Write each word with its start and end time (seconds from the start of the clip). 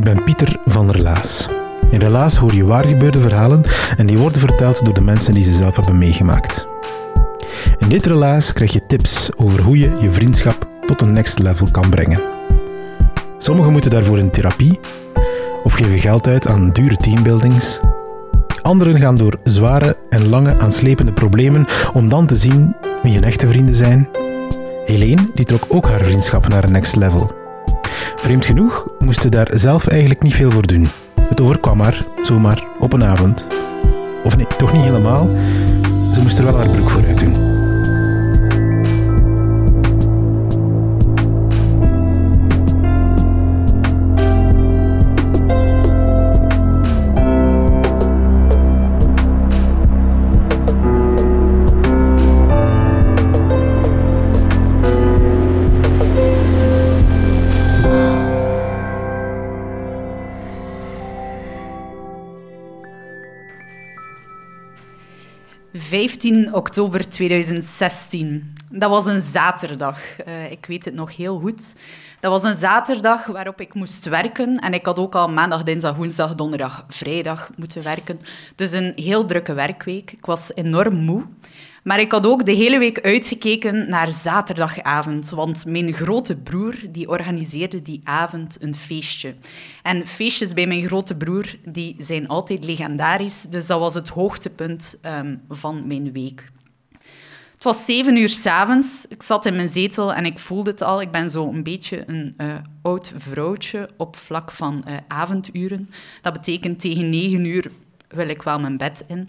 Ik 0.00 0.14
ben 0.14 0.24
Pieter 0.24 0.56
van 0.66 0.86
der 0.86 1.02
Laas. 1.02 1.48
In 1.90 1.98
Relaas 1.98 2.36
hoor 2.36 2.54
je 2.54 2.64
waar 2.64 2.84
gebeurde 2.84 3.20
verhalen 3.20 3.62
en 3.96 4.06
die 4.06 4.18
worden 4.18 4.40
verteld 4.40 4.84
door 4.84 4.94
de 4.94 5.00
mensen 5.00 5.34
die 5.34 5.42
ze 5.42 5.52
zelf 5.52 5.76
hebben 5.76 5.98
meegemaakt. 5.98 6.66
In 7.78 7.88
dit 7.88 8.06
Relaas 8.06 8.52
krijg 8.52 8.72
je 8.72 8.86
tips 8.86 9.30
over 9.36 9.60
hoe 9.60 9.78
je 9.78 9.96
je 10.00 10.12
vriendschap 10.12 10.68
tot 10.86 11.00
een 11.00 11.12
next 11.12 11.38
level 11.38 11.68
kan 11.70 11.90
brengen. 11.90 12.20
Sommigen 13.38 13.72
moeten 13.72 13.90
daarvoor 13.90 14.18
in 14.18 14.30
therapie 14.30 14.80
of 15.62 15.72
geven 15.72 15.98
geld 15.98 16.26
uit 16.26 16.46
aan 16.46 16.70
dure 16.70 16.96
teambuildings. 16.96 17.80
Anderen 18.62 18.98
gaan 18.98 19.16
door 19.16 19.38
zware 19.44 19.96
en 20.10 20.28
lange 20.28 20.58
aanslepende 20.58 21.12
problemen 21.12 21.66
om 21.92 22.08
dan 22.08 22.26
te 22.26 22.36
zien 22.36 22.76
wie 23.02 23.14
hun 23.14 23.24
echte 23.24 23.48
vrienden 23.48 23.74
zijn. 23.74 24.08
Helene 24.84 25.30
die 25.34 25.44
trok 25.44 25.64
ook 25.68 25.88
haar 25.88 26.04
vriendschap 26.04 26.48
naar 26.48 26.64
een 26.64 26.72
next 26.72 26.96
level. 26.96 27.39
Vreemd 28.22 28.44
genoeg 28.44 28.88
moest 28.98 29.22
ze 29.22 29.28
daar 29.28 29.48
zelf 29.50 29.86
eigenlijk 29.86 30.22
niet 30.22 30.34
veel 30.34 30.50
voor 30.50 30.66
doen. 30.66 30.88
Het 31.20 31.40
overkwam 31.40 31.80
haar, 31.80 32.06
zomaar, 32.22 32.64
op 32.78 32.92
een 32.92 33.04
avond. 33.04 33.46
Of 34.24 34.36
nee, 34.36 34.46
toch 34.46 34.72
niet 34.72 34.82
helemaal. 34.82 35.30
Ze 36.12 36.20
moest 36.20 36.38
er 36.38 36.44
wel 36.44 36.56
haar 36.56 36.68
broek 36.70 36.90
voor 36.90 37.02
doen. 37.16 37.49
...15 66.20 66.52
oktober 66.52 67.08
2016. 67.08 68.52
Dat 68.70 68.90
was 68.90 69.06
een 69.06 69.22
zaterdag. 69.22 69.98
Uh, 70.26 70.50
ik 70.50 70.66
weet 70.66 70.84
het 70.84 70.94
nog 70.94 71.16
heel 71.16 71.38
goed. 71.38 71.74
Dat 72.20 72.30
was 72.32 72.50
een 72.50 72.56
zaterdag 72.56 73.26
waarop 73.26 73.60
ik 73.60 73.74
moest 73.74 74.04
werken. 74.04 74.58
En 74.58 74.74
ik 74.74 74.86
had 74.86 74.98
ook 74.98 75.14
al 75.14 75.28
maandag, 75.28 75.62
dinsdag, 75.62 75.96
woensdag, 75.96 76.34
donderdag, 76.34 76.84
vrijdag 76.88 77.50
moeten 77.56 77.82
werken. 77.82 78.20
Dus 78.54 78.72
een 78.72 78.92
heel 78.94 79.24
drukke 79.24 79.52
werkweek. 79.52 80.12
Ik 80.12 80.26
was 80.26 80.50
enorm 80.54 80.94
moe. 80.94 81.26
Maar 81.82 82.00
ik 82.00 82.12
had 82.12 82.26
ook 82.26 82.44
de 82.44 82.52
hele 82.52 82.78
week 82.78 83.00
uitgekeken 83.00 83.88
naar 83.88 84.12
zaterdagavond, 84.12 85.30
want 85.30 85.66
mijn 85.66 85.92
grote 85.92 86.36
broer 86.36 86.74
die 86.88 87.08
organiseerde 87.08 87.82
die 87.82 88.00
avond 88.04 88.56
een 88.60 88.74
feestje. 88.74 89.34
En 89.82 90.06
feestjes 90.06 90.52
bij 90.52 90.66
mijn 90.66 90.86
grote 90.86 91.16
broer 91.16 91.54
die 91.68 91.96
zijn 91.98 92.28
altijd 92.28 92.64
legendarisch, 92.64 93.46
dus 93.50 93.66
dat 93.66 93.78
was 93.78 93.94
het 93.94 94.08
hoogtepunt 94.08 94.98
um, 95.06 95.40
van 95.48 95.86
mijn 95.86 96.12
week. 96.12 96.44
Het 97.54 97.68
was 97.68 97.84
zeven 97.84 98.16
uur 98.16 98.28
s'avonds. 98.28 99.06
Ik 99.08 99.22
zat 99.22 99.46
in 99.46 99.56
mijn 99.56 99.68
zetel 99.68 100.14
en 100.14 100.24
ik 100.24 100.38
voelde 100.38 100.70
het 100.70 100.82
al. 100.82 101.00
Ik 101.00 101.10
ben 101.10 101.30
zo 101.30 101.48
een 101.48 101.62
beetje 101.62 102.02
een 102.06 102.34
uh, 102.38 102.54
oud 102.82 103.12
vrouwtje 103.16 103.88
op 103.96 104.16
vlak 104.16 104.50
van 104.50 104.84
uh, 104.88 104.94
avonduren. 105.08 105.88
Dat 106.22 106.32
betekent 106.32 106.80
tegen 106.80 107.10
negen 107.10 107.44
uur 107.44 107.70
wil 108.08 108.28
ik 108.28 108.42
wel 108.42 108.60
mijn 108.60 108.76
bed 108.76 109.04
in. 109.06 109.28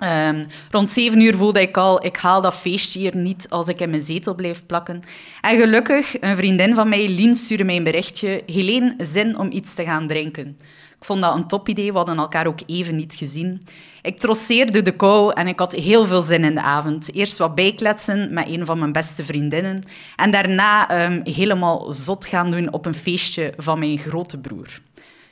Um, 0.00 0.46
rond 0.70 0.90
zeven 0.90 1.20
uur 1.20 1.36
voelde 1.36 1.60
ik 1.60 1.76
al, 1.76 2.04
ik 2.04 2.16
haal 2.16 2.40
dat 2.40 2.56
feestje 2.56 2.98
hier 2.98 3.16
niet 3.16 3.46
als 3.48 3.68
ik 3.68 3.80
in 3.80 3.90
mijn 3.90 4.02
zetel 4.02 4.34
blijf 4.34 4.66
plakken. 4.66 5.02
En 5.40 5.60
gelukkig, 5.60 6.20
een 6.20 6.36
vriendin 6.36 6.74
van 6.74 6.88
mij, 6.88 7.08
Lien, 7.08 7.34
stuurde 7.34 7.64
mij 7.64 7.76
een 7.76 7.84
berichtje. 7.84 8.42
Helene, 8.46 8.94
zin 8.98 9.38
om 9.38 9.50
iets 9.50 9.74
te 9.74 9.84
gaan 9.84 10.06
drinken. 10.06 10.58
Ik 10.98 11.04
vond 11.08 11.22
dat 11.22 11.34
een 11.34 11.46
topidee, 11.46 11.90
we 11.90 11.96
hadden 11.96 12.16
elkaar 12.16 12.46
ook 12.46 12.60
even 12.66 12.96
niet 12.96 13.14
gezien. 13.14 13.66
Ik 14.02 14.18
trosseerde 14.18 14.82
de 14.82 14.96
kou 14.96 15.32
en 15.32 15.46
ik 15.46 15.58
had 15.58 15.72
heel 15.72 16.06
veel 16.06 16.22
zin 16.22 16.44
in 16.44 16.54
de 16.54 16.62
avond. 16.62 17.14
Eerst 17.14 17.38
wat 17.38 17.54
bijkletsen 17.54 18.32
met 18.32 18.48
een 18.48 18.66
van 18.66 18.78
mijn 18.78 18.92
beste 18.92 19.24
vriendinnen. 19.24 19.82
En 20.16 20.30
daarna 20.30 21.04
um, 21.04 21.20
helemaal 21.24 21.92
zot 21.92 22.26
gaan 22.26 22.50
doen 22.50 22.72
op 22.72 22.86
een 22.86 22.94
feestje 22.94 23.52
van 23.56 23.78
mijn 23.78 23.98
grote 23.98 24.38
broer. 24.38 24.80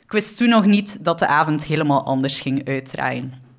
Ik 0.04 0.12
wist 0.12 0.36
toen 0.36 0.48
nog 0.48 0.66
niet 0.66 1.04
dat 1.04 1.18
de 1.18 1.26
avond 1.26 1.64
helemaal 1.64 2.04
anders 2.04 2.40
ging 2.40 2.68
uitdraaien. 2.68 3.49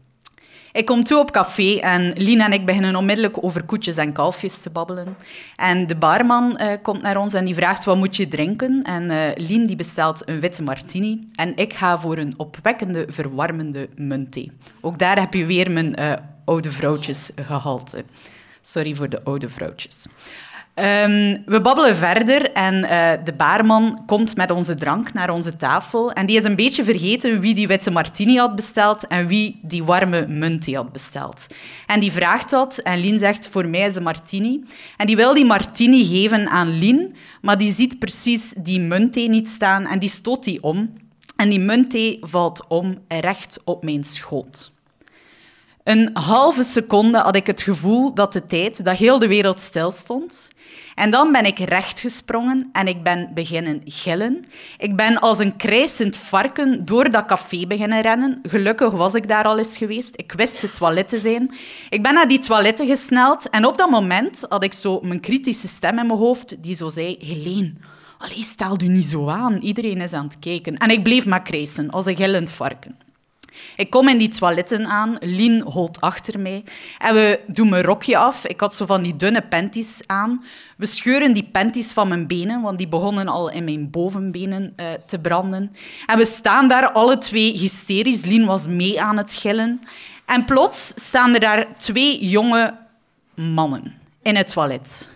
Ik 0.72 0.86
kom 0.86 1.04
toe 1.04 1.20
op 1.20 1.32
café 1.32 1.80
en 1.80 2.14
Lien 2.18 2.42
en 2.42 2.54
ik 2.54 2.66
beginnen 2.66 2.96
onmiddellijk 2.96 3.44
over 3.44 3.64
koetjes 3.64 3.98
en 3.98 4.14
kalfjes 4.14 4.62
te 4.62 4.70
babbelen. 4.70 5.16
En 5.56 5.88
de 5.88 5.96
barman 5.96 6.60
uh, 6.62 6.74
komt 6.82 7.02
naar 7.02 7.18
ons 7.18 7.34
en 7.34 7.46
die 7.46 7.56
vraagt 7.56 7.86
wat 7.86 7.98
moet 7.98 8.16
je 8.16 8.28
drinken. 8.28 8.82
En 8.84 9.04
uh, 9.04 9.18
Lien 9.36 9.68
die 9.68 9.76
bestelt 9.76 10.30
een 10.30 10.40
witte 10.40 10.64
martini 10.64 11.20
en 11.36 11.56
ik 11.56 11.74
ga 11.74 12.00
voor 12.00 12.18
een 12.18 12.34
opwekkende, 12.38 13.06
verwarmende 13.08 13.90
muntthee. 13.96 14.52
Ook 14.82 15.00
daar 15.00 15.20
heb 15.20 15.34
je 15.34 15.46
weer 15.46 15.72
mijn 15.72 16.00
uh, 16.00 16.14
oude 16.46 16.72
vrouwtjes 16.72 17.32
gehalte. 17.36 18.04
Sorry 18.62 18.96
voor 18.96 19.10
de 19.10 19.24
oude 19.24 19.50
vrouwtjes. 19.50 20.06
Um, 20.76 21.44
we 21.46 21.62
babbelen 21.62 21.96
verder 21.96 22.52
en 22.52 22.74
uh, 22.74 23.12
de 23.24 23.34
baarman 23.34 24.04
komt 24.06 24.36
met 24.36 24.52
onze 24.52 24.76
drank 24.76 25.14
naar 25.14 25.30
onze 25.30 25.56
tafel. 25.56 26.12
En 26.12 26.26
die 26.26 26.38
is 26.38 26.44
een 26.44 26.56
beetje 26.56 26.84
vergeten 26.84 27.40
wie 27.40 27.54
die 27.54 27.68
witte 27.68 27.92
martini 27.92 28.38
had 28.38 28.56
besteld 28.56 29.08
en 29.08 29.28
wie 29.28 29.60
die 29.62 29.84
warme 29.84 30.28
muntthee 30.28 30.76
had 30.76 30.92
besteld. 30.92 31.48
En 31.88 32.00
die 32.00 32.12
vraagt 32.12 32.50
dat 32.50 32.78
en 32.78 33.00
Lien 33.00 33.20
zegt, 33.20 33.48
voor 33.52 33.68
mij 33.68 33.88
is 33.88 33.96
een 33.96 34.04
martini. 34.04 34.64
En 34.98 35.06
die 35.06 35.16
wil 35.16 35.34
die 35.34 35.46
martini 35.46 36.04
geven 36.04 36.50
aan 36.50 36.80
Lien, 36.80 37.16
maar 37.42 37.58
die 37.58 37.74
ziet 37.74 38.00
precies 38.00 38.54
die 38.58 38.80
muntthee 38.80 39.30
niet 39.30 39.50
staan 39.50 39.86
en 39.86 40.00
die 40.00 40.10
stoot 40.10 40.44
die 40.44 40.64
om. 40.64 40.94
En 41.36 41.50
die 41.50 41.60
muntthee 41.60 42.18
valt 42.22 42.66
om 42.68 42.98
recht 43.08 43.60
op 43.64 43.84
mijn 43.84 44.04
schoot. 44.04 44.72
Een 45.84 46.10
halve 46.14 46.64
seconde 46.64 47.18
had 47.18 47.36
ik 47.36 47.48
het 47.48 47.62
gevoel 47.62 48.14
dat 48.14 48.34
de 48.34 48.46
tijd, 48.46 48.86
dat 48.86 48.98
heel 48.98 49.20
de 49.20 49.28
wereld 49.28 49.60
stilstond. 49.60 50.50
En 50.96 51.12
dan 51.12 51.32
ben 51.32 51.46
ik 51.46 51.60
rechtgesprongen 51.60 52.70
en 52.72 52.88
ik 52.88 53.04
ben 53.04 53.32
beginnen 53.34 53.82
gillen. 53.86 54.46
Ik 54.78 54.96
ben 54.96 55.20
als 55.20 55.40
een 55.40 55.56
krijsend 55.56 56.18
varken 56.18 56.86
door 56.86 57.10
dat 57.10 57.26
café 57.26 57.68
beginnen 57.68 58.02
rennen. 58.02 58.40
Gelukkig 58.48 58.92
was 58.92 59.14
ik 59.14 59.28
daar 59.28 59.44
al 59.44 59.58
eens 59.58 59.78
geweest. 59.78 60.14
Ik 60.16 60.32
wist 60.32 60.62
het 60.62 60.78
toilet 60.78 61.10
te 61.10 61.20
zijn. 61.20 61.56
Ik 61.90 62.04
ben 62.04 62.14
naar 62.14 62.28
die 62.28 62.40
toiletten 62.40 62.88
gesneld 62.88 63.50
en 63.50 63.66
op 63.66 63.78
dat 63.78 63.90
moment 63.90 64.46
had 64.50 64.64
ik 64.64 64.74
zo 64.74 65.00
mijn 65.04 65.20
kritische 65.20 65.68
stem 65.68 66.00
in 66.00 66.08
mijn 66.08 66.20
hoofd 66.20 66.64
die 66.64 66.76
zo 66.76 66.90
zei, 66.90 67.18
Helene, 67.20 67.74
allee, 68.18 68.44
stel 68.44 68.78
u 68.84 68.88
niet 68.88 69.06
zo 69.06 69.28
aan. 69.28 69.58
Iedereen 69.58 70.02
is 70.02 70.14
aan 70.14 70.26
het 70.26 70.40
kijken. 70.40 70.78
En 70.78 70.90
ik 70.90 71.04
bleef 71.04 71.26
maar 71.26 71.42
krijsen 71.42 71.90
als 71.90 72.06
een 72.06 72.16
gillend 72.16 72.52
varken. 72.52 73.10
Ik 73.76 73.90
kom 73.90 74.08
in 74.08 74.18
die 74.18 74.30
toiletten 74.30 74.86
aan, 74.86 75.18
Lien 75.20 75.62
holt 75.62 76.02
achter 76.02 76.40
mij 76.40 76.64
en 76.98 77.14
we 77.14 77.40
doen 77.48 77.70
mijn 77.70 77.84
rokje 77.84 78.18
af. 78.18 78.46
Ik 78.46 78.60
had 78.60 78.74
zo 78.74 78.86
van 78.86 79.02
die 79.02 79.16
dunne 79.16 79.42
panties 79.42 80.02
aan. 80.06 80.44
We 80.78 80.86
scheuren 80.86 81.34
die 81.34 81.50
panties 81.52 81.92
van 81.92 82.08
mijn 82.08 82.28
benen, 82.28 82.62
want 82.62 82.78
die 82.78 82.88
begonnen 82.88 83.28
al 83.28 83.52
in 83.52 83.64
mijn 83.64 83.90
bovenbenen 83.90 84.74
uh, 84.80 84.86
te 85.06 85.20
branden. 85.20 85.72
En 86.06 86.18
we 86.18 86.26
staan 86.26 86.68
daar 86.68 86.92
alle 86.92 87.18
twee 87.18 87.58
hysterisch. 87.58 88.26
Lien 88.26 88.46
was 88.46 88.68
mee 88.68 89.02
aan 89.02 89.18
het 89.18 89.34
gillen. 89.34 89.82
En 90.26 90.46
plots 90.46 90.94
staan 90.96 91.34
er 91.34 91.40
daar 91.40 91.78
twee 91.78 92.26
jonge 92.26 92.78
mannen 93.36 93.94
in 94.22 94.36
het 94.36 94.54
toilet. 94.54 95.10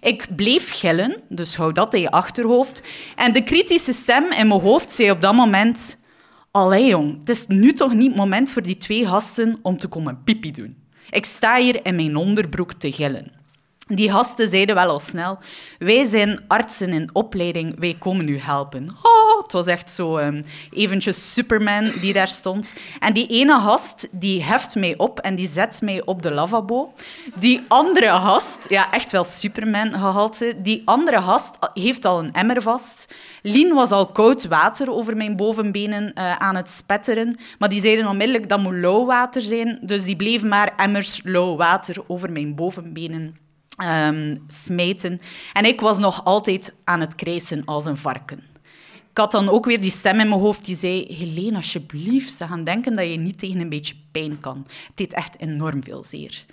Ik 0.00 0.26
bleef 0.36 0.70
gillen, 0.70 1.22
dus 1.28 1.56
hou 1.56 1.72
dat 1.72 1.94
in 1.94 2.00
je 2.00 2.10
achterhoofd. 2.10 2.82
En 3.16 3.32
de 3.32 3.42
kritische 3.42 3.92
stem 3.92 4.32
in 4.32 4.48
mijn 4.48 4.60
hoofd 4.60 4.92
zei 4.92 5.10
op 5.10 5.20
dat 5.20 5.34
moment... 5.34 5.96
Allee 6.56 6.86
jong, 6.86 7.18
het 7.18 7.28
is 7.28 7.46
nu 7.46 7.72
toch 7.72 7.94
niet 7.94 8.08
het 8.08 8.16
moment 8.16 8.50
voor 8.50 8.62
die 8.62 8.76
twee 8.76 9.06
gasten 9.06 9.58
om 9.62 9.78
te 9.78 9.88
komen 9.88 10.22
pipi 10.24 10.50
doen. 10.50 10.76
Ik 11.10 11.24
sta 11.24 11.56
hier 11.56 11.86
in 11.86 11.96
mijn 11.96 12.16
onderbroek 12.16 12.72
te 12.72 12.92
gillen. 12.92 13.32
Die 13.88 14.10
gasten 14.10 14.50
zeiden 14.50 14.74
wel 14.74 14.88
al 14.88 14.98
snel, 14.98 15.38
wij 15.78 16.04
zijn 16.04 16.40
artsen 16.48 16.92
in 16.92 17.10
opleiding, 17.12 17.78
wij 17.78 17.96
komen 17.98 18.28
u 18.28 18.38
helpen. 18.38 18.88
Oh, 19.02 19.42
het 19.42 19.52
was 19.52 19.66
echt 19.66 19.92
zo 19.92 20.18
um, 20.18 20.42
eventjes 20.70 21.32
Superman 21.32 21.92
die 22.00 22.12
daar 22.12 22.28
stond. 22.28 22.72
En 23.00 23.12
die 23.12 23.26
ene 23.26 23.60
gast, 23.60 24.08
die 24.10 24.42
heft 24.42 24.74
mij 24.74 24.94
op 24.96 25.18
en 25.18 25.34
die 25.34 25.48
zet 25.48 25.80
mij 25.82 26.02
op 26.04 26.22
de 26.22 26.30
lavabo. 26.30 26.92
Die 27.34 27.64
andere 27.68 28.06
gast, 28.06 28.66
ja, 28.68 28.92
echt 28.92 29.12
wel 29.12 29.24
Superman 29.24 29.92
gehalte, 29.92 30.54
die 30.62 30.82
andere 30.84 31.22
gast 31.22 31.58
heeft 31.74 32.04
al 32.04 32.18
een 32.18 32.32
emmer 32.32 32.62
vast. 32.62 33.14
Lien 33.42 33.74
was 33.74 33.90
al 33.90 34.06
koud 34.06 34.46
water 34.46 34.92
over 34.92 35.16
mijn 35.16 35.36
bovenbenen 35.36 36.12
uh, 36.14 36.36
aan 36.36 36.56
het 36.56 36.70
spetteren, 36.70 37.38
maar 37.58 37.68
die 37.68 37.80
zeiden 37.80 38.06
onmiddellijk 38.06 38.48
dat 38.48 38.60
moet 38.60 38.74
lauw 38.74 39.04
water 39.04 39.42
zijn, 39.42 39.78
dus 39.82 40.04
die 40.04 40.16
bleef 40.16 40.42
maar 40.42 40.72
emmers 40.76 41.20
lauw 41.24 41.56
water 41.56 41.96
over 42.06 42.32
mijn 42.32 42.54
bovenbenen 42.54 43.43
um. 43.78 45.18
En 45.52 45.64
ik 45.64 45.80
was 45.80 45.98
nog 45.98 46.24
altijd 46.24 46.72
aan 46.84 47.00
het 47.00 47.14
krijsen 47.14 47.64
als 47.64 47.84
een 47.84 47.96
varken. 47.96 48.42
Ik 49.10 49.20
had 49.20 49.32
dan 49.32 49.48
ook 49.48 49.64
weer 49.64 49.80
die 49.80 49.90
stem 49.90 50.20
in 50.20 50.28
mijn 50.28 50.40
hoofd 50.40 50.64
die 50.64 50.76
zei... 50.76 51.04
Helene, 51.08 51.56
alsjeblieft, 51.56 52.32
ze 52.32 52.46
gaan 52.46 52.64
denken 52.64 52.96
dat 52.96 53.10
je 53.10 53.18
niet 53.18 53.38
tegen 53.38 53.60
een 53.60 53.68
beetje 53.68 53.94
pijn 54.12 54.40
kan. 54.40 54.64
Het 54.66 54.96
deed 54.96 55.12
echt 55.12 55.40
enorm 55.40 55.84
veel 55.84 56.04
zeer. 56.04 56.44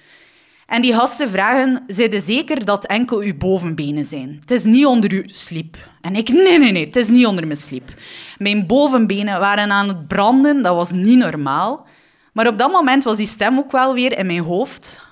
En 0.65 0.81
die 0.81 0.93
gasten 0.93 1.29
vragen, 1.29 1.83
zeiden 1.87 2.21
zeker 2.21 2.65
dat 2.65 2.85
enkel 2.85 3.19
uw 3.19 3.37
bovenbenen 3.37 4.05
zijn? 4.05 4.37
Het 4.39 4.51
is 4.51 4.63
niet 4.63 4.85
onder 4.85 5.11
uw 5.11 5.23
sliep. 5.25 5.77
En 6.01 6.15
ik, 6.15 6.29
nee, 6.29 6.59
nee, 6.59 6.71
nee, 6.71 6.85
het 6.85 6.95
is 6.95 7.07
niet 7.07 7.25
onder 7.25 7.47
mijn 7.47 7.59
sliep. 7.59 7.93
Mijn 8.37 8.67
bovenbenen 8.67 9.39
waren 9.39 9.71
aan 9.71 9.87
het 9.87 10.07
branden, 10.07 10.63
dat 10.63 10.75
was 10.75 10.91
niet 10.91 11.17
normaal. 11.17 11.87
Maar 12.33 12.47
op 12.47 12.57
dat 12.57 12.71
moment 12.71 13.03
was 13.03 13.17
die 13.17 13.27
stem 13.27 13.57
ook 13.57 13.71
wel 13.71 13.93
weer 13.93 14.17
in 14.17 14.25
mijn 14.25 14.39
hoofd. 14.43 15.09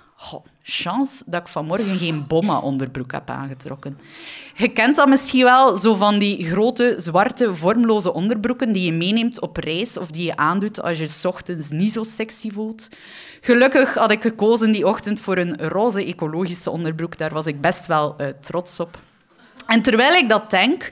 Chance 0.69 1.24
dat 1.25 1.42
ik 1.42 1.48
vanmorgen 1.48 1.98
geen 1.98 2.27
bomma-onderbroek 2.27 3.12
heb 3.12 3.30
aangetrokken. 3.30 4.00
Je 4.56 4.68
kent 4.68 4.95
dat 4.95 5.07
misschien 5.07 5.44
wel, 5.44 5.77
zo 5.77 5.95
van 5.95 6.19
die 6.19 6.45
grote, 6.45 6.95
zwarte, 6.98 7.56
vormloze 7.56 8.13
onderbroeken 8.13 8.71
die 8.71 8.86
je 8.86 8.94
meeneemt 8.94 9.42
op 9.42 9.57
reis 9.57 9.98
of 9.98 10.12
die 10.12 10.25
je 10.25 10.38
aandoet 10.38 10.81
als 10.81 11.00
je 11.00 11.07
s 11.07 11.25
ochtends 11.25 11.69
niet 11.69 11.92
zo 11.92 12.04
sexy 12.04 12.51
voelt. 12.51 12.88
Gelukkig 13.42 13.94
had 13.94 14.12
ik 14.12 14.21
gekozen 14.21 14.71
die 14.71 14.88
ochtend 14.88 15.19
voor 15.19 15.38
een 15.38 15.69
roze 15.69 16.06
ecologische 16.06 16.69
onderbroek. 16.69 17.18
Daar 17.18 17.33
was 17.33 17.45
ik 17.45 17.62
best 17.62 17.86
wel 17.86 18.15
uh, 18.18 18.27
trots 18.42 18.80
op. 18.80 19.00
En 19.68 19.81
terwijl 19.81 20.13
ik 20.13 20.30
dat 20.30 20.50
denk, 20.50 20.89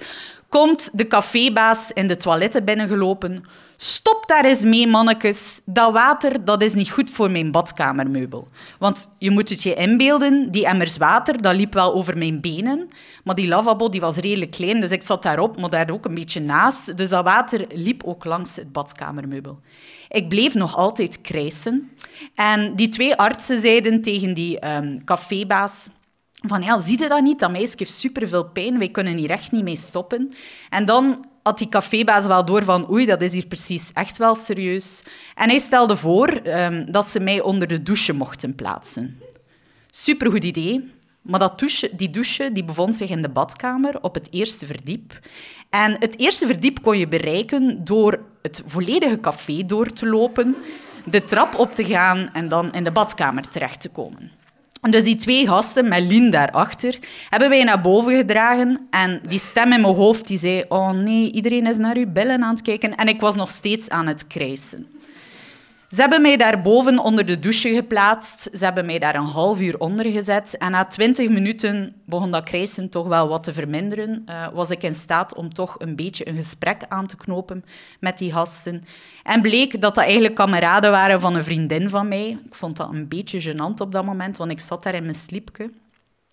komt 0.49 0.89
de 0.93 1.07
cafébaas 1.07 1.91
in 1.93 2.07
de 2.07 2.17
toiletten 2.17 2.65
binnengelopen 2.65 3.43
Stop 3.79 4.23
daar 4.27 4.45
eens 4.45 4.63
mee, 4.63 4.87
mannetjes. 4.87 5.61
Dat 5.65 5.93
water 5.93 6.45
dat 6.45 6.61
is 6.61 6.73
niet 6.73 6.89
goed 6.89 7.11
voor 7.11 7.31
mijn 7.31 7.51
badkamermeubel. 7.51 8.47
Want 8.79 9.07
je 9.17 9.31
moet 9.31 9.49
het 9.49 9.63
je 9.63 9.73
inbeelden, 9.73 10.51
die 10.51 10.65
emmers 10.65 10.97
water, 10.97 11.41
dat 11.41 11.55
liep 11.55 11.73
wel 11.73 11.93
over 11.93 12.17
mijn 12.17 12.41
benen. 12.41 12.89
Maar 13.23 13.35
die 13.35 13.47
lavabo 13.47 13.89
die 13.89 14.01
was 14.01 14.15
redelijk 14.15 14.51
klein, 14.51 14.79
dus 14.79 14.91
ik 14.91 15.03
zat 15.03 15.23
daarop, 15.23 15.59
maar 15.59 15.69
daar 15.69 15.91
ook 15.91 16.05
een 16.05 16.13
beetje 16.13 16.39
naast. 16.39 16.97
Dus 16.97 17.09
dat 17.09 17.23
water 17.23 17.65
liep 17.69 18.03
ook 18.03 18.25
langs 18.25 18.55
het 18.55 18.71
badkamermeubel. 18.71 19.59
Ik 20.09 20.29
bleef 20.29 20.53
nog 20.53 20.75
altijd 20.75 21.21
krijsen. 21.21 21.91
En 22.35 22.75
die 22.75 22.89
twee 22.89 23.15
artsen 23.15 23.59
zeiden 23.59 24.01
tegen 24.01 24.33
die 24.33 24.75
um, 24.75 25.03
cafébaas... 25.03 25.87
Van 26.47 26.61
ja, 26.61 26.79
zie 26.79 27.01
je 27.01 27.07
dat 27.07 27.21
niet? 27.21 27.39
Dat 27.39 27.51
meisje 27.51 27.75
heeft 27.77 27.93
superveel 27.93 28.45
pijn. 28.49 28.77
Wij 28.77 28.89
kunnen 28.89 29.17
hier 29.17 29.29
echt 29.29 29.51
niet 29.51 29.63
mee 29.63 29.75
stoppen. 29.75 30.31
En 30.69 30.85
dan 30.85 31.25
had 31.47 31.57
die 31.57 31.69
cafébaas 31.69 32.25
wel 32.25 32.45
door 32.45 32.63
van 32.63 32.89
oei, 32.91 33.05
dat 33.05 33.21
is 33.21 33.33
hier 33.33 33.47
precies 33.47 33.91
echt 33.93 34.17
wel 34.17 34.35
serieus. 34.35 35.03
En 35.35 35.49
hij 35.49 35.59
stelde 35.59 35.95
voor 35.95 36.41
um, 36.43 36.91
dat 36.91 37.07
ze 37.07 37.19
mij 37.19 37.41
onder 37.41 37.67
de 37.67 37.83
douche 37.83 38.13
mochten 38.13 38.55
plaatsen. 38.55 39.19
Supergoed 39.91 40.43
idee. 40.43 40.95
Maar 41.21 41.39
dat 41.39 41.59
douche, 41.59 41.89
die 41.95 42.09
douche 42.09 42.51
die 42.51 42.63
bevond 42.63 42.95
zich 42.95 43.09
in 43.09 43.21
de 43.21 43.29
badkamer 43.29 44.01
op 44.01 44.13
het 44.13 44.27
eerste 44.31 44.65
verdiep. 44.65 45.19
En 45.69 45.95
het 45.99 46.19
eerste 46.19 46.45
verdiep 46.45 46.81
kon 46.81 46.97
je 46.97 47.07
bereiken 47.07 47.83
door 47.83 48.19
het 48.41 48.63
volledige 48.65 49.19
café 49.19 49.65
door 49.65 49.93
te 49.93 50.07
lopen, 50.07 50.55
de 51.05 51.23
trap 51.23 51.55
op 51.55 51.75
te 51.75 51.85
gaan 51.85 52.29
en 52.33 52.47
dan 52.47 52.73
in 52.73 52.83
de 52.83 52.91
badkamer 52.91 53.49
terecht 53.49 53.81
te 53.81 53.89
komen. 53.89 54.31
Dus 54.81 55.03
die 55.03 55.15
twee 55.15 55.47
gasten 55.47 55.87
met 55.87 56.01
Lien 56.01 56.29
daarachter 56.29 56.97
hebben 57.29 57.49
wij 57.49 57.63
naar 57.63 57.81
boven 57.81 58.15
gedragen. 58.15 58.87
En 58.89 59.21
die 59.27 59.39
stem 59.39 59.71
in 59.71 59.81
mijn 59.81 59.95
hoofd 59.95 60.27
die 60.27 60.37
zei: 60.37 60.63
Oh 60.67 60.89
nee, 60.89 61.31
iedereen 61.31 61.67
is 61.67 61.77
naar 61.77 61.97
uw 61.97 62.11
billen 62.11 62.43
aan 62.43 62.53
het 62.53 62.61
kijken. 62.61 62.95
En 62.95 63.07
ik 63.07 63.19
was 63.19 63.35
nog 63.35 63.49
steeds 63.49 63.89
aan 63.89 64.07
het 64.07 64.27
krijsen. 64.27 64.87
Ze 65.89 66.01
hebben 66.01 66.21
mij 66.21 66.37
daarboven 66.37 66.99
onder 66.99 67.25
de 67.25 67.39
douche 67.39 67.73
geplaatst. 67.73 68.49
Ze 68.53 68.63
hebben 68.63 68.85
mij 68.85 68.99
daar 68.99 69.15
een 69.15 69.25
half 69.25 69.59
uur 69.59 69.79
onder 69.79 70.05
gezet. 70.05 70.57
En 70.57 70.71
na 70.71 70.85
twintig 70.85 71.29
minuten 71.29 71.95
begon 72.05 72.31
dat 72.31 72.43
krijsen 72.43 72.89
toch 72.89 73.07
wel 73.07 73.27
wat 73.27 73.43
te 73.43 73.53
verminderen. 73.53 74.25
Uh, 74.29 74.47
was 74.53 74.69
ik 74.69 74.83
in 74.83 74.95
staat 74.95 75.35
om 75.35 75.53
toch 75.53 75.75
een 75.79 75.95
beetje 75.95 76.27
een 76.27 76.35
gesprek 76.35 76.81
aan 76.87 77.07
te 77.07 77.15
knopen 77.15 77.65
met 77.99 78.17
die 78.17 78.31
gasten. 78.31 78.83
En 79.23 79.41
bleek 79.41 79.81
dat 79.81 79.95
dat 79.95 80.03
eigenlijk 80.03 80.35
kameraden 80.35 80.91
waren 80.91 81.21
van 81.21 81.35
een 81.35 81.43
vriendin 81.43 81.89
van 81.89 82.07
mij. 82.07 82.37
Ik 82.45 82.55
vond 82.55 82.77
dat 82.77 82.89
een 82.89 83.07
beetje 83.07 83.41
gênant 83.41 83.81
op 83.81 83.91
dat 83.91 84.05
moment, 84.05 84.37
want 84.37 84.51
ik 84.51 84.59
zat 84.59 84.83
daar 84.83 84.95
in 84.95 85.03
mijn 85.03 85.15
sliepje. 85.15 85.69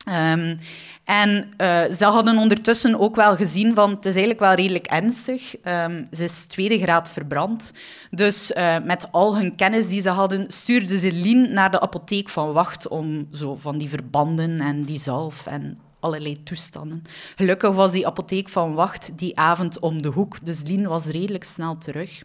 Um, 0.08 0.58
en 1.04 1.52
uh, 1.58 1.82
ze 1.92 2.04
hadden 2.04 2.38
ondertussen 2.38 3.00
ook 3.00 3.16
wel 3.16 3.36
gezien 3.36 3.74
van 3.74 3.90
het 3.90 4.04
is 4.04 4.12
eigenlijk 4.12 4.40
wel 4.40 4.54
redelijk 4.54 4.86
ernstig. 4.86 5.54
Um, 5.64 6.08
ze 6.12 6.24
is 6.24 6.44
tweede 6.44 6.78
graad 6.78 7.10
verbrand. 7.10 7.72
Dus 8.10 8.50
uh, 8.50 8.76
met 8.84 9.12
al 9.12 9.36
hun 9.36 9.54
kennis 9.56 9.88
die 9.88 10.00
ze 10.00 10.08
hadden, 10.08 10.44
stuurden 10.48 10.98
ze 10.98 11.12
Lien 11.12 11.52
naar 11.52 11.70
de 11.70 11.80
apotheek 11.80 12.28
van 12.28 12.52
Wacht 12.52 12.88
om 12.88 13.28
zo 13.32 13.54
van 13.60 13.78
die 13.78 13.88
verbanden 13.88 14.60
en 14.60 14.82
die 14.82 14.98
zalf 14.98 15.46
en 15.46 15.78
allerlei 16.00 16.42
toestanden. 16.42 17.02
Gelukkig 17.36 17.72
was 17.72 17.92
die 17.92 18.06
apotheek 18.06 18.48
van 18.48 18.74
Wacht 18.74 19.18
die 19.18 19.38
avond 19.38 19.78
om 19.78 20.02
de 20.02 20.08
hoek, 20.08 20.44
dus 20.44 20.62
Lien 20.62 20.86
was 20.86 21.06
redelijk 21.06 21.44
snel 21.44 21.78
terug. 21.78 22.22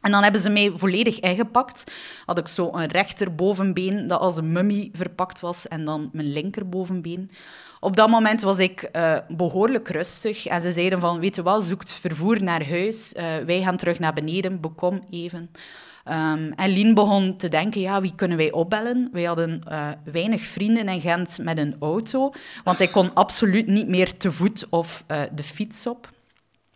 En 0.00 0.10
dan 0.10 0.22
hebben 0.22 0.40
ze 0.40 0.50
mij 0.50 0.72
volledig 0.74 1.20
ingepakt. 1.20 1.84
Had 2.24 2.38
ik 2.38 2.48
zo 2.48 2.70
een 2.72 2.86
rechterbovenbeen 2.86 4.06
dat 4.06 4.20
als 4.20 4.36
een 4.36 4.52
mummie 4.52 4.90
verpakt 4.92 5.40
was 5.40 5.68
en 5.68 5.84
dan 5.84 6.10
mijn 6.12 6.32
linkerbovenbeen. 6.32 7.30
Op 7.80 7.96
dat 7.96 8.08
moment 8.08 8.40
was 8.40 8.58
ik 8.58 8.88
uh, 8.92 9.16
behoorlijk 9.28 9.88
rustig 9.88 10.46
en 10.46 10.60
ze 10.60 10.72
zeiden 10.72 11.00
van, 11.00 11.20
weet 11.20 11.36
je 11.36 11.42
wat, 11.42 11.64
zoekt 11.64 11.92
vervoer 11.92 12.42
naar 12.42 12.68
huis. 12.68 13.14
Uh, 13.16 13.36
wij 13.46 13.62
gaan 13.62 13.76
terug 13.76 13.98
naar 13.98 14.12
beneden, 14.12 14.60
bekom 14.60 15.04
even. 15.10 15.50
Um, 16.04 16.52
en 16.52 16.70
Lien 16.70 16.94
begon 16.94 17.36
te 17.36 17.48
denken, 17.48 17.80
ja, 17.80 18.00
wie 18.00 18.14
kunnen 18.14 18.36
wij 18.36 18.52
opbellen? 18.52 19.08
Wij 19.12 19.24
hadden 19.24 19.60
uh, 19.68 19.88
weinig 20.04 20.42
vrienden 20.42 20.88
in 20.88 21.00
Gent 21.00 21.38
met 21.42 21.58
een 21.58 21.76
auto, 21.80 22.32
want 22.64 22.80
ik 22.80 22.90
kon 22.90 23.14
absoluut 23.14 23.66
niet 23.66 23.88
meer 23.88 24.16
te 24.16 24.32
voet 24.32 24.66
of 24.70 25.04
de 25.34 25.42
fiets 25.42 25.86
op. 25.86 26.10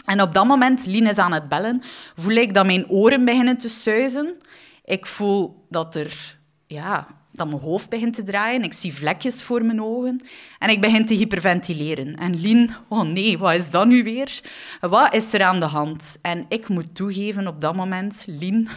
En 0.04 0.20
op 0.20 0.34
dat 0.34 0.46
moment, 0.46 0.86
Lien 0.86 1.06
is 1.06 1.16
aan 1.16 1.32
het 1.32 1.48
bellen, 1.48 1.82
voel 2.16 2.34
ik 2.34 2.54
dat 2.54 2.66
mijn 2.66 2.88
oren 2.88 3.24
beginnen 3.24 3.56
te 3.56 3.68
suizen. 3.68 4.36
Ik 4.84 5.06
voel 5.06 5.66
dat 5.68 5.94
er, 5.94 6.38
ja, 6.66 7.06
dat 7.32 7.48
mijn 7.48 7.60
hoofd 7.60 7.88
begint 7.88 8.14
te 8.14 8.22
draaien. 8.22 8.62
Ik 8.62 8.72
zie 8.72 8.94
vlekjes 8.94 9.42
voor 9.42 9.64
mijn 9.64 9.82
ogen. 9.82 10.20
En 10.58 10.68
ik 10.68 10.80
begin 10.80 11.06
te 11.06 11.14
hyperventileren. 11.14 12.16
En 12.16 12.40
Lien, 12.40 12.70
oh 12.88 13.02
nee, 13.02 13.38
wat 13.38 13.54
is 13.54 13.70
dat 13.70 13.86
nu 13.86 14.02
weer? 14.02 14.40
Wat 14.80 15.14
is 15.14 15.32
er 15.32 15.42
aan 15.42 15.60
de 15.60 15.66
hand? 15.66 16.18
En 16.22 16.44
ik 16.48 16.68
moet 16.68 16.94
toegeven 16.94 17.46
op 17.46 17.60
dat 17.60 17.76
moment, 17.76 18.24
Lien, 18.26 18.68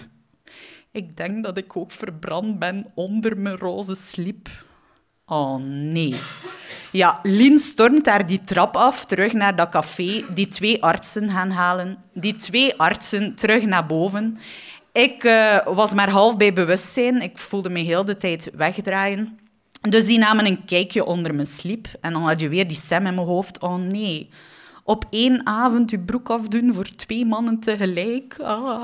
ik 0.91 1.17
denk 1.17 1.43
dat 1.43 1.57
ik 1.57 1.77
ook 1.77 1.91
verbrand 1.91 2.59
ben 2.59 2.91
onder 2.93 3.37
mijn 3.37 3.57
roze 3.57 3.95
slip. 3.95 4.49
Oh 5.27 5.55
nee. 5.65 6.15
Ja, 6.91 7.19
Lien 7.23 7.57
stormt 7.57 8.03
daar 8.03 8.27
die 8.27 8.43
trap 8.43 8.75
af, 8.75 9.05
terug 9.05 9.33
naar 9.33 9.55
dat 9.55 9.69
café, 9.69 10.23
die 10.33 10.47
twee 10.47 10.83
artsen 10.83 11.29
gaan 11.29 11.49
halen, 11.49 11.97
die 12.13 12.35
twee 12.35 12.79
artsen 12.79 13.35
terug 13.35 13.65
naar 13.65 13.85
boven. 13.85 14.37
Ik 14.91 15.23
uh, 15.23 15.57
was 15.65 15.93
maar 15.93 16.09
half 16.09 16.37
bij 16.37 16.53
bewustzijn, 16.53 17.21
ik 17.21 17.37
voelde 17.37 17.69
me 17.69 17.79
heel 17.79 18.05
de 18.05 18.15
tijd 18.15 18.51
wegdraaien. 18.53 19.39
Dus 19.81 20.05
die 20.05 20.17
namen 20.17 20.45
een 20.45 20.65
kijkje 20.65 21.05
onder 21.05 21.35
mijn 21.35 21.47
sliep 21.47 21.87
en 22.01 22.13
dan 22.13 22.21
had 22.21 22.39
je 22.39 22.49
weer 22.49 22.67
die 22.67 22.77
stem 22.77 23.05
in 23.05 23.15
mijn 23.15 23.27
hoofd. 23.27 23.61
Oh 23.61 23.75
nee, 23.75 24.29
op 24.83 25.05
één 25.09 25.45
avond 25.45 25.89
je 25.89 25.99
broek 25.99 26.29
afdoen 26.29 26.73
voor 26.73 26.95
twee 26.95 27.25
mannen 27.25 27.59
tegelijk. 27.59 28.35
Ah. 28.41 28.83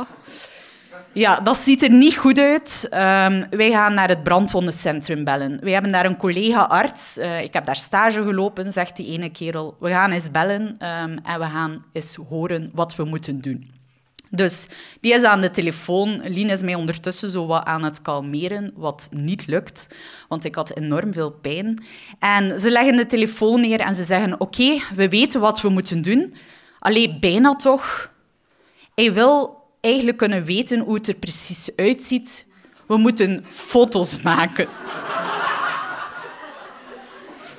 Ja, 1.14 1.40
dat 1.40 1.58
ziet 1.58 1.84
er 1.84 1.92
niet 1.92 2.18
goed 2.18 2.40
uit. 2.40 2.84
Um, 2.84 3.46
wij 3.50 3.72
gaan 3.72 3.94
naar 3.94 4.10
het 4.10 4.24
brandwondencentrum 4.24 5.24
bellen. 5.24 5.60
Wij 5.62 5.72
hebben 5.72 5.92
daar 5.92 6.06
een 6.06 6.18
collega-arts. 6.18 7.18
Uh, 7.18 7.42
ik 7.42 7.54
heb 7.54 7.66
daar 7.66 7.76
stage 7.76 8.24
gelopen, 8.24 8.74
zegt 8.74 8.96
die 8.96 9.08
ene 9.08 9.30
kerel. 9.30 9.76
We 9.80 9.90
gaan 9.90 10.12
eens 10.12 10.32
bellen 10.32 10.62
um, 10.62 11.20
en 11.24 11.40
we 11.40 11.46
gaan 11.46 11.86
eens 11.94 12.18
horen 12.30 12.72
wat 12.74 12.96
we 12.96 13.04
moeten 13.04 13.42
doen. 13.42 13.80
Dus 14.34 14.68
die 15.00 15.14
is 15.14 15.24
aan 15.24 15.42
de 15.42 15.52
telefoon. 15.52 16.22
Lien 16.24 16.50
is 16.50 16.62
mij 16.62 16.76
ondertussen 16.76 17.30
zo 17.30 17.46
wat 17.46 17.66
aan 17.66 17.84
het 17.84 18.02
kalmeren, 18.02 18.72
wat 18.76 19.10
niet 19.12 19.48
lukt, 19.48 19.88
want 20.28 20.46
ik 20.46 20.56
had 20.56 20.78
enorm 20.78 21.14
veel 21.14 21.32
pijn. 21.32 21.84
En 22.20 22.60
ze 22.60 22.72
leggen 22.72 22.96
de 22.96 23.06
telefoon 23.06 23.62
neer 23.62 23.80
en 23.80 23.96
ze 23.96 24.04
zeggen: 24.04 24.40
Oké, 24.40 24.78
we 24.96 25.10
weten 25.10 25.40
wat 25.40 25.62
we 25.62 25.70
moeten 25.70 26.02
doen. 26.02 26.34
Alleen 26.80 27.18
bijna 27.20 27.56
toch. 27.56 28.12
Hij 28.96 29.14
wil 29.14 29.61
eigenlijk 29.82 30.18
kunnen 30.18 30.46
weten 30.46 30.80
hoe 30.80 30.96
het 30.96 31.08
er 31.08 31.16
precies 31.16 31.70
uitziet, 31.76 32.46
we 32.88 32.98
moeten 32.98 33.46
foto's 33.50 34.22
maken. 34.22 34.68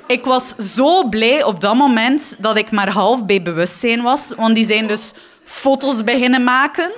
ik 0.06 0.24
was 0.24 0.48
zo 0.56 1.08
blij 1.08 1.42
op 1.42 1.60
dat 1.60 1.74
moment 1.74 2.36
dat 2.38 2.58
ik 2.58 2.70
maar 2.70 2.90
half 2.90 3.24
bij 3.24 3.42
bewustzijn 3.42 4.02
was. 4.02 4.32
Want 4.36 4.54
die 4.54 4.66
zijn 4.66 4.86
dus 4.86 5.12
foto's 5.44 6.04
beginnen 6.04 6.44
maken. 6.44 6.92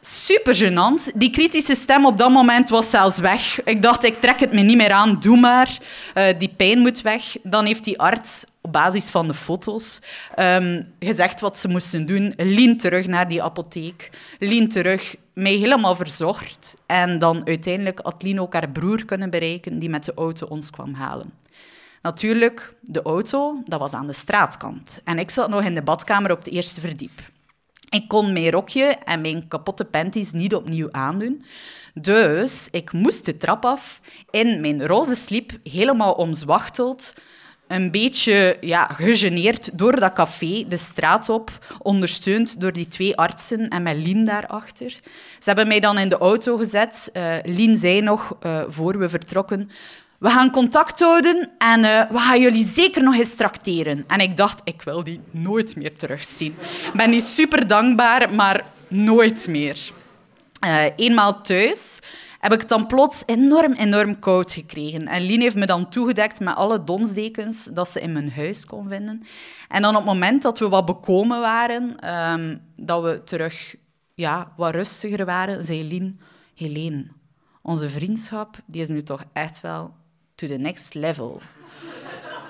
Super 0.00 0.54
gênant. 0.54 1.10
Die 1.14 1.30
kritische 1.30 1.74
stem 1.74 2.06
op 2.06 2.18
dat 2.18 2.30
moment 2.30 2.68
was 2.68 2.90
zelfs 2.90 3.18
weg. 3.18 3.64
Ik 3.64 3.82
dacht, 3.82 4.04
ik 4.04 4.20
trek 4.20 4.40
het 4.40 4.52
me 4.52 4.60
niet 4.60 4.76
meer 4.76 4.92
aan, 4.92 5.20
doe 5.20 5.36
maar. 5.36 5.78
Uh, 6.14 6.24
die 6.38 6.52
pijn 6.56 6.78
moet 6.78 7.02
weg. 7.02 7.36
Dan 7.42 7.64
heeft 7.64 7.84
die 7.84 7.98
arts 7.98 8.44
op 8.68 8.74
basis 8.74 9.10
van 9.10 9.26
de 9.26 9.34
foto's 9.34 10.00
um, 10.38 10.84
gezegd 10.98 11.40
wat 11.40 11.58
ze 11.58 11.68
moesten 11.68 12.06
doen. 12.06 12.32
Lien 12.36 12.76
terug 12.76 13.06
naar 13.06 13.28
die 13.28 13.42
apotheek. 13.42 14.10
Lien 14.38 14.68
terug, 14.68 15.16
mij 15.32 15.52
helemaal 15.52 15.96
verzocht. 15.96 16.76
En 16.86 17.18
dan 17.18 17.46
uiteindelijk 17.46 18.00
had 18.02 18.22
Lien 18.22 18.40
ook 18.40 18.52
haar 18.52 18.70
broer 18.70 19.04
kunnen 19.04 19.30
bereiken, 19.30 19.78
die 19.78 19.88
met 19.88 20.04
de 20.04 20.14
auto 20.14 20.46
ons 20.46 20.70
kwam 20.70 20.94
halen. 20.94 21.32
Natuurlijk, 22.02 22.74
de 22.80 23.02
auto, 23.02 23.62
dat 23.66 23.80
was 23.80 23.92
aan 23.92 24.06
de 24.06 24.12
straatkant. 24.12 25.00
En 25.04 25.18
ik 25.18 25.30
zat 25.30 25.48
nog 25.48 25.64
in 25.64 25.74
de 25.74 25.82
badkamer 25.82 26.30
op 26.30 26.38
het 26.38 26.48
eerste 26.48 26.80
verdiep. 26.80 27.20
Ik 27.88 28.08
kon 28.08 28.32
mijn 28.32 28.50
rokje 28.50 28.84
en 28.84 29.20
mijn 29.20 29.48
kapotte 29.48 29.84
panties 29.84 30.32
niet 30.32 30.54
opnieuw 30.54 30.88
aandoen. 30.92 31.44
Dus 31.94 32.68
ik 32.70 32.92
moest 32.92 33.24
de 33.24 33.36
trap 33.36 33.64
af 33.64 34.00
in 34.30 34.60
mijn 34.60 34.86
roze 34.86 35.14
slip, 35.14 35.58
helemaal 35.62 36.12
omzwachteld, 36.12 37.14
een 37.68 37.90
beetje 37.90 38.56
ja, 38.60 38.86
gegeneerd 38.86 39.78
door 39.78 40.00
dat 40.00 40.12
café, 40.12 40.64
de 40.68 40.76
straat 40.76 41.28
op, 41.28 41.50
ondersteund 41.78 42.60
door 42.60 42.72
die 42.72 42.88
twee 42.88 43.16
artsen 43.16 43.68
en 43.68 43.82
met 43.82 43.96
Lien 43.96 44.24
daarachter. 44.24 44.90
Ze 45.38 45.44
hebben 45.44 45.68
mij 45.68 45.80
dan 45.80 45.98
in 45.98 46.08
de 46.08 46.18
auto 46.18 46.56
gezet. 46.56 47.10
Uh, 47.12 47.34
Lien 47.44 47.76
zei 47.76 48.00
nog, 48.00 48.36
uh, 48.46 48.60
voor 48.68 48.98
we 48.98 49.08
vertrokken, 49.08 49.70
we 50.18 50.30
gaan 50.30 50.50
contact 50.50 51.00
houden 51.00 51.50
en 51.58 51.84
uh, 51.84 52.02
we 52.10 52.18
gaan 52.18 52.40
jullie 52.40 52.66
zeker 52.66 53.02
nog 53.02 53.14
eens 53.14 53.34
tracteren. 53.34 54.04
En 54.06 54.20
ik 54.20 54.36
dacht, 54.36 54.60
ik 54.64 54.82
wil 54.82 55.04
die 55.04 55.20
nooit 55.30 55.76
meer 55.76 55.96
terugzien. 55.96 56.56
Ik 56.60 56.92
ben 56.94 57.10
niet 57.10 57.24
super 57.24 57.66
dankbaar, 57.66 58.34
maar 58.34 58.64
nooit 58.88 59.48
meer. 59.48 59.90
Eenmaal 60.96 61.40
thuis 61.42 61.98
heb 62.38 62.52
ik 62.52 62.60
het 62.60 62.68
dan 62.68 62.86
plots 62.86 63.22
enorm, 63.26 63.72
enorm 63.72 64.18
koud 64.18 64.52
gekregen. 64.52 65.06
En 65.06 65.22
Lien 65.22 65.40
heeft 65.40 65.56
me 65.56 65.66
dan 65.66 65.88
toegedekt 65.88 66.40
met 66.40 66.54
alle 66.54 66.84
donsdekens 66.84 67.64
dat 67.64 67.88
ze 67.88 68.00
in 68.00 68.12
mijn 68.12 68.32
huis 68.32 68.66
kon 68.66 68.88
vinden. 68.88 69.22
En 69.68 69.82
dan 69.82 69.96
op 69.96 70.02
het 70.02 70.12
moment 70.12 70.42
dat 70.42 70.58
we 70.58 70.68
wat 70.68 70.84
bekomen 70.84 71.40
waren, 71.40 72.10
um, 72.32 72.60
dat 72.76 73.02
we 73.02 73.22
terug 73.24 73.76
ja, 74.14 74.52
wat 74.56 74.74
rustiger 74.74 75.24
waren, 75.24 75.64
zei 75.64 75.88
Lien, 75.88 76.20
Helene, 76.54 77.06
onze 77.62 77.88
vriendschap 77.88 78.56
die 78.66 78.82
is 78.82 78.88
nu 78.88 79.02
toch 79.02 79.24
echt 79.32 79.60
wel 79.60 79.94
to 80.34 80.46
the 80.46 80.56
next 80.56 80.94
level. 80.94 81.40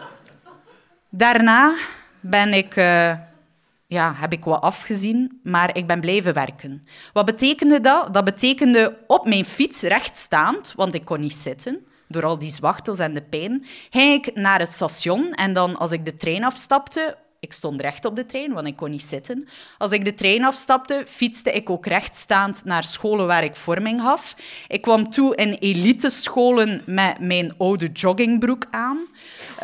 Daarna 1.09 1.75
ben 2.21 2.53
ik, 2.53 2.77
uh, 2.77 3.15
ja, 3.89 4.15
heb 4.17 4.33
ik 4.33 4.45
wat 4.45 4.63
afgezien, 4.63 5.41
maar 5.43 5.77
ik 5.77 5.87
ben 5.87 6.01
blijven 6.01 6.35
werken. 6.35 6.83
Wat 7.13 7.25
betekende 7.25 7.81
dat? 7.81 8.15
Dat 8.15 8.25
betekende 8.25 8.99
op 9.07 9.27
mijn 9.27 9.45
fiets 9.45 9.83
rechtstaand, 9.83 10.73
want 10.77 10.95
ik 10.95 11.05
kon 11.05 11.21
niet 11.21 11.35
zitten 11.35 11.87
door 12.09 12.25
al 12.25 12.39
die 12.39 12.51
zwachtels 12.51 12.99
en 12.99 13.15
de 13.15 13.23
pijn, 13.23 13.67
ging 13.91 14.27
ik 14.27 14.35
naar 14.35 14.59
het 14.59 14.73
station 14.73 15.33
en 15.33 15.53
dan 15.53 15.77
als 15.77 15.91
ik 15.91 16.05
de 16.05 16.17
trein 16.17 16.45
afstapte, 16.45 17.17
ik 17.41 17.53
stond 17.53 17.81
recht 17.81 18.05
op 18.05 18.17
de 18.17 18.27
trein, 18.27 18.53
want 18.53 18.67
ik 18.67 18.77
kon 18.77 18.91
niet 18.91 19.03
zitten. 19.03 19.49
Als 19.79 19.91
ik 19.91 20.05
de 20.05 20.15
trein 20.15 20.45
afstapte, 20.45 21.05
fietste 21.07 21.53
ik 21.53 21.71
ook 21.71 21.87
rechtstaand 21.87 22.65
naar 22.65 22.85
scholen 22.85 23.27
waar 23.27 23.45
ik 23.45 23.57
vorming 23.57 24.01
gaf. 24.01 24.35
Ik 24.69 24.83
kwam 24.83 25.11
toe 25.11 25.37
in 25.37 25.53
elitescholen 25.53 26.83
met 26.87 27.21
mijn 27.21 27.55
oude 27.59 27.87
joggingbroek 27.87 28.65
aan. 28.71 28.99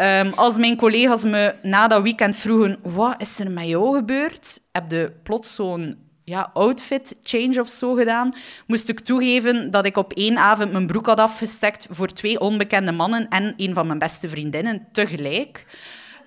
Um, 0.00 0.32
als 0.34 0.56
mijn 0.56 0.76
collega's 0.76 1.22
me 1.22 1.54
na 1.62 1.88
dat 1.88 2.02
weekend 2.02 2.36
vroegen, 2.36 2.78
wat 2.82 3.14
is 3.18 3.38
er 3.38 3.50
met 3.50 3.66
jou 3.66 3.96
gebeurd? 3.96 4.60
Heb 4.72 4.90
je 4.90 5.12
plots 5.22 5.54
zo'n 5.54 5.96
ja, 6.24 6.50
outfit 6.52 7.16
change 7.22 7.60
of 7.60 7.68
zo 7.68 7.94
gedaan, 7.94 8.32
moest 8.66 8.88
ik 8.88 9.00
toegeven 9.00 9.70
dat 9.70 9.86
ik 9.86 9.96
op 9.96 10.12
één 10.12 10.38
avond 10.38 10.72
mijn 10.72 10.86
broek 10.86 11.06
had 11.06 11.20
afgestekt 11.20 11.86
voor 11.90 12.08
twee 12.08 12.40
onbekende 12.40 12.92
mannen 12.92 13.28
en 13.28 13.54
een 13.56 13.74
van 13.74 13.86
mijn 13.86 13.98
beste 13.98 14.28
vriendinnen 14.28 14.86
tegelijk. 14.92 15.66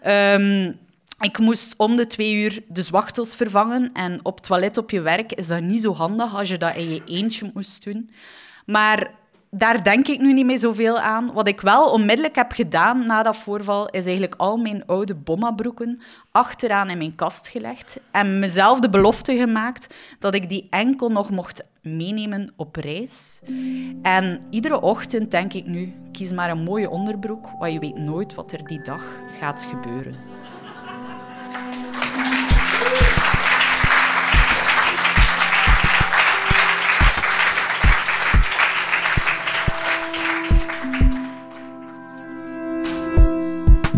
Um, 0.08 0.80
ik 1.20 1.40
moest 1.40 1.74
om 1.78 1.96
de 1.96 2.08
twee 2.08 2.34
uur 2.34 2.64
de 2.68 2.82
zwachtels 2.82 3.36
vervangen. 3.36 3.90
En 3.94 4.20
op 4.24 4.42
toilet 4.42 4.78
op 4.78 4.90
je 4.90 5.02
werk 5.02 5.34
is 5.34 5.48
dat 5.48 5.62
niet 5.62 5.82
zo 5.82 5.94
handig 5.94 6.36
als 6.36 6.50
je 6.50 6.58
dat 6.58 6.76
in 6.76 6.90
je 6.90 7.02
eentje 7.06 7.52
moest 7.54 7.84
doen. 7.84 8.10
Maar 8.66 9.12
daar 9.58 9.84
denk 9.84 10.08
ik 10.08 10.20
nu 10.20 10.34
niet 10.34 10.46
meer 10.46 10.60
zoveel 10.60 11.00
aan. 11.00 11.34
Wat 11.34 11.48
ik 11.48 11.62
wel 11.62 11.92
onmiddellijk 11.92 12.36
heb 12.36 12.52
gedaan 12.52 13.06
na 13.06 13.24
dat 13.24 13.38
voorval, 13.38 13.90
is 13.90 14.04
eigenlijk 14.04 14.36
al 14.38 14.58
mijn 14.58 14.86
oude 14.86 15.16
bommabroeken 15.16 16.02
achteraan 16.32 16.90
in 16.90 16.98
mijn 16.98 17.16
kast 17.16 17.48
gelegd. 17.48 18.00
En 18.12 18.40
mezelf 18.40 18.80
de 18.80 18.90
belofte 18.90 19.36
gemaakt 19.38 19.96
dat 20.20 20.34
ik 20.34 20.50
die 20.50 20.68
enkel 20.70 21.10
nog 21.10 21.30
mocht 21.30 21.64
meenemen 21.82 22.54
op 22.56 22.76
reis. 22.76 23.42
En 24.02 24.42
iedere 24.50 24.82
ochtend 24.82 25.32
denk 25.32 25.54
ik 25.54 25.66
nu, 25.66 25.94
kies 26.12 26.32
maar 26.32 26.50
een 26.50 26.64
mooie 26.64 26.90
onderbroek, 26.90 27.50
want 27.60 27.74
je 27.74 27.80
weet 27.80 27.98
nooit 27.98 28.36
wat 28.36 28.52
er 28.52 28.66
die 28.66 28.82
dag 28.82 29.04
gaat 29.40 29.68
gebeuren. 29.70 30.16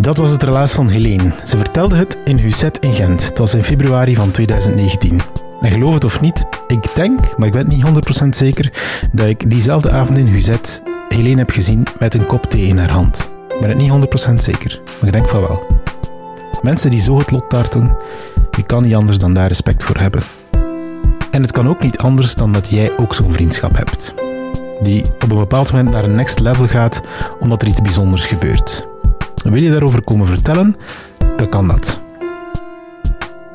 Dat 0.09 0.17
was 0.17 0.29
het 0.29 0.43
relaas 0.43 0.71
van 0.71 0.89
Helene. 0.89 1.31
Ze 1.45 1.57
vertelde 1.57 1.95
het 1.95 2.17
in 2.23 2.37
Husset 2.37 2.77
in 2.79 2.93
Gent. 2.93 3.25
Het 3.25 3.37
was 3.37 3.53
in 3.53 3.63
februari 3.63 4.15
van 4.15 4.31
2019. 4.31 5.21
En 5.61 5.71
geloof 5.71 5.93
het 5.93 6.03
of 6.03 6.21
niet, 6.21 6.45
ik 6.67 6.95
denk, 6.95 7.37
maar 7.37 7.47
ik 7.47 7.53
ben 7.53 7.67
niet 7.67 7.85
100% 8.23 8.27
zeker, 8.29 8.73
dat 9.11 9.27
ik 9.27 9.49
diezelfde 9.49 9.91
avond 9.91 10.17
in 10.17 10.27
Huzet 10.27 10.81
Helene 11.09 11.37
heb 11.37 11.49
gezien 11.49 11.87
met 11.99 12.13
een 12.13 12.25
kop 12.25 12.45
thee 12.45 12.61
in 12.61 12.77
haar 12.77 12.89
hand. 12.89 13.29
Ik 13.49 13.59
ben 13.59 13.69
het 13.69 13.77
niet 13.77 14.29
100% 14.29 14.33
zeker, 14.33 14.81
maar 14.85 15.07
ik 15.07 15.11
denk 15.11 15.29
van 15.29 15.41
wel. 15.41 15.65
Mensen 16.61 16.91
die 16.91 17.01
zo 17.01 17.17
het 17.17 17.31
lot 17.31 17.49
tarten, 17.49 17.97
je 18.51 18.63
kan 18.63 18.83
niet 18.83 18.95
anders 18.95 19.17
dan 19.17 19.33
daar 19.33 19.47
respect 19.47 19.83
voor 19.83 19.97
hebben. 19.97 20.23
En 21.31 21.41
het 21.41 21.51
kan 21.51 21.67
ook 21.67 21.81
niet 21.81 21.97
anders 21.97 22.35
dan 22.35 22.51
dat 22.53 22.69
jij 22.69 22.97
ook 22.97 23.15
zo'n 23.15 23.33
vriendschap 23.33 23.77
hebt. 23.77 24.13
Die 24.81 25.05
op 25.05 25.31
een 25.31 25.37
bepaald 25.37 25.71
moment 25.71 25.91
naar 25.93 26.03
een 26.03 26.15
next 26.15 26.39
level 26.39 26.67
gaat 26.67 27.01
omdat 27.39 27.61
er 27.61 27.67
iets 27.67 27.81
bijzonders 27.81 28.25
gebeurt. 28.25 28.88
Wil 29.43 29.61
je 29.61 29.69
daarover 29.69 30.01
komen 30.01 30.27
vertellen? 30.27 30.75
Dan 31.35 31.49
kan 31.49 31.67
dat. 31.67 31.99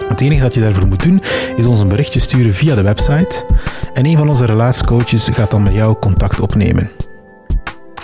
Het 0.08 0.20
enige 0.20 0.42
dat 0.42 0.54
je 0.54 0.60
daarvoor 0.60 0.86
moet 0.86 1.02
doen, 1.02 1.22
is 1.56 1.66
ons 1.66 1.80
een 1.80 1.88
berichtje 1.88 2.20
sturen 2.20 2.54
via 2.54 2.74
de 2.74 2.82
website 2.82 3.44
en 3.92 4.06
een 4.06 4.16
van 4.16 4.28
onze 4.28 4.44
relaascoaches 4.44 5.28
gaat 5.28 5.50
dan 5.50 5.62
met 5.62 5.74
jou 5.74 5.96
contact 5.98 6.40
opnemen. 6.40 6.90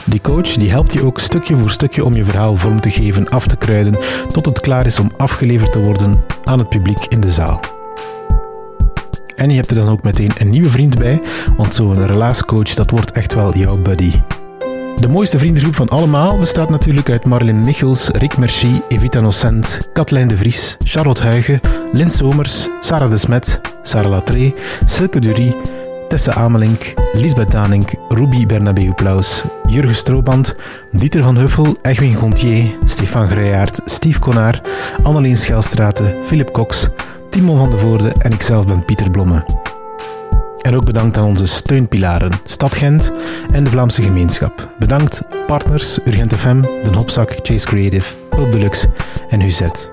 Die 0.04 0.20
coach 0.20 0.52
die 0.52 0.70
helpt 0.70 0.92
je 0.92 1.04
ook 1.04 1.20
stukje 1.20 1.56
voor 1.56 1.70
stukje 1.70 2.04
om 2.04 2.14
je 2.14 2.25
verhaal 2.25 2.56
vorm 2.56 2.80
te 2.80 2.90
geven, 2.90 3.28
af 3.28 3.46
te 3.46 3.56
kruiden, 3.56 3.99
tot 4.32 4.46
het 4.46 4.60
klaar 4.60 4.87
is 4.87 4.99
om 4.99 5.10
afgeleverd 5.16 5.72
te 5.72 5.80
worden 5.80 6.20
aan 6.44 6.58
het 6.58 6.68
publiek 6.68 7.04
in 7.08 7.20
de 7.20 7.30
zaal. 7.30 7.60
En 9.37 9.50
je 9.50 9.56
hebt 9.56 9.70
er 9.70 9.76
dan 9.76 9.88
ook 9.88 10.02
meteen 10.02 10.32
een 10.38 10.50
nieuwe 10.50 10.70
vriend 10.70 10.99
bij, 10.99 11.22
want 11.56 11.75
zo'n 11.75 12.06
relaascoach 12.06 12.75
dat 12.75 12.90
wordt 12.90 13.12
echt 13.12 13.34
wel 13.34 13.56
jouw 13.56 13.76
buddy. 13.76 14.12
De 15.00 15.09
mooiste 15.09 15.38
vriendengroep 15.38 15.75
van 15.75 15.88
allemaal 15.88 16.38
bestaat 16.38 16.71
natuurlijk 16.71 17.11
uit 17.11 17.25
Marlin 17.25 17.64
Michels, 17.64 18.09
Rick 18.09 18.38
Merci, 18.38 18.80
Evita 18.88 19.21
Nocent, 19.21 19.88
Katlijn 19.92 20.28
de 20.28 20.37
Vries, 20.37 20.76
Charlotte 20.85 21.23
Huigen, 21.23 21.61
Lint 21.92 22.12
Somers, 22.12 22.69
Sarah 22.80 23.11
de 23.11 23.16
Smet, 23.16 23.61
Sarah 23.83 24.11
Latré, 24.11 24.54
Silke 24.85 25.19
Durie, 25.19 25.57
Tessa 26.09 26.33
Amelink, 26.33 26.95
Lisbeth 27.12 27.50
Danink, 27.50 27.90
Ruby 28.09 28.47
Bernabeu 28.47 28.95
Plaus, 28.95 29.42
Jurgen 29.66 29.95
Strooband, 29.95 30.57
Dieter 30.90 31.23
van 31.23 31.37
Huffel, 31.37 31.76
Egwin 31.83 32.14
Gontier, 32.14 32.78
Stefan 32.85 33.26
Grijaert, 33.26 33.80
Steve 33.85 34.19
Konaar, 34.19 34.62
Anneleen 35.02 35.37
Schelstraten, 35.37 36.14
Philip 36.26 36.50
Cox, 36.50 36.88
Timon 37.30 37.57
van 37.57 37.71
de 37.71 37.78
Voorde 37.78 38.12
en 38.19 38.33
ikzelf 38.33 38.66
ben 38.66 38.85
Pieter 38.85 39.11
Blomme. 39.11 39.60
En 40.62 40.76
ook 40.76 40.85
bedankt 40.85 41.17
aan 41.17 41.25
onze 41.25 41.47
steunpilaren 41.47 42.33
Stad 42.45 42.76
Gent 42.76 43.12
en 43.50 43.64
de 43.64 43.71
Vlaamse 43.71 44.02
gemeenschap. 44.02 44.69
Bedankt 44.79 45.21
partners 45.47 45.99
Urgent 46.05 46.35
FM, 46.35 46.61
Den 46.61 46.95
Hopzak, 46.95 47.38
Chase 47.43 47.67
Creative, 47.67 48.14
Pulp 48.31 48.52
Deluxe 48.52 48.88
en 49.29 49.40
Huzet. 49.40 49.93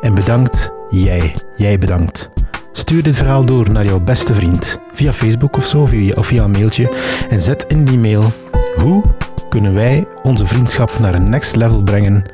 En 0.00 0.14
bedankt 0.14 0.72
jij, 0.88 1.34
jij 1.56 1.78
bedankt. 1.78 2.30
Stuur 2.72 3.02
dit 3.02 3.16
verhaal 3.16 3.44
door 3.44 3.70
naar 3.70 3.84
jouw 3.84 4.00
beste 4.00 4.34
vriend 4.34 4.78
via 4.92 5.12
Facebook 5.12 5.56
of 5.56 5.66
zo, 5.66 5.86
via, 5.86 6.14
of 6.14 6.26
via 6.26 6.44
een 6.44 6.50
mailtje. 6.50 6.92
En 7.28 7.40
zet 7.40 7.64
in 7.68 7.84
die 7.84 7.98
mail 7.98 8.32
hoe 8.76 9.02
kunnen 9.48 9.74
wij 9.74 10.06
onze 10.22 10.46
vriendschap 10.46 10.98
naar 10.98 11.14
een 11.14 11.28
next 11.28 11.56
level 11.56 11.82
brengen 11.82 12.24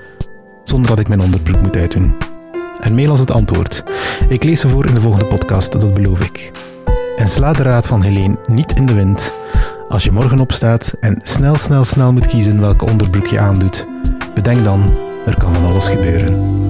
zonder 0.64 0.88
dat 0.88 0.98
ik 0.98 1.08
mijn 1.08 1.20
onderbroek 1.20 1.62
moet 1.62 1.76
uitdoen. 1.76 2.16
En 2.80 2.94
mail 2.94 3.10
ons 3.10 3.20
het 3.20 3.30
antwoord. 3.30 3.84
Ik 4.28 4.44
lees 4.44 4.60
ze 4.60 4.68
voor 4.68 4.86
in 4.86 4.94
de 4.94 5.00
volgende 5.00 5.26
podcast, 5.26 5.80
dat 5.80 5.94
beloof 5.94 6.20
ik. 6.20 6.50
En 7.20 7.28
sla 7.28 7.52
de 7.52 7.62
raad 7.62 7.86
van 7.86 8.02
Helene 8.02 8.36
niet 8.46 8.72
in 8.76 8.86
de 8.86 8.94
wind. 8.94 9.34
Als 9.88 10.04
je 10.04 10.10
morgen 10.10 10.40
opstaat 10.40 10.94
en 11.00 11.20
snel, 11.22 11.56
snel, 11.56 11.84
snel 11.84 12.12
moet 12.12 12.26
kiezen 12.26 12.60
welke 12.60 12.84
onderbroek 12.84 13.26
je 13.26 13.38
aandoet, 13.38 13.86
Bedenk 14.34 14.64
dan, 14.64 14.94
er 15.26 15.36
kan 15.36 15.54
van 15.54 15.64
alles 15.64 15.88
gebeuren. 15.88 16.69